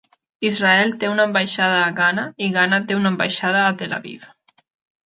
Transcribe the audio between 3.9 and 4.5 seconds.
Aviv.